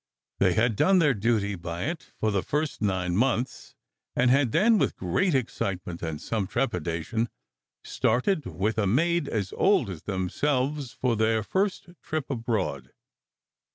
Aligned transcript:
They 0.39 0.53
had 0.53 0.75
done 0.75 0.97
their 0.97 1.13
duty 1.13 1.53
by 1.53 1.83
it 1.83 2.11
for 2.19 2.31
the 2.31 2.41
first 2.41 2.81
nine 2.81 3.15
months, 3.15 3.75
and 4.15 4.31
had 4.31 4.51
then, 4.51 4.79
with 4.79 4.95
great 4.95 5.35
excitement 5.35 6.01
and 6.01 6.19
some 6.19 6.47
trepidation, 6.47 7.29
started 7.83 8.47
with 8.47 8.79
a 8.79 8.87
maid 8.87 9.27
as 9.29 9.53
old 9.55 9.91
as 9.91 10.01
themselves 10.05 10.91
for 10.91 11.15
their 11.15 11.43
first 11.43 11.85
trip 12.01 12.31
abroad. 12.31 12.93